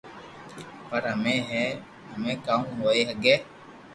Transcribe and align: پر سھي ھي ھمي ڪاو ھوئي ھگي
پر 0.87 1.03
سھي 1.21 1.35
ھي 1.49 1.63
ھمي 2.11 2.33
ڪاو 2.45 2.61
ھوئي 2.79 3.01
ھگي 3.09 3.35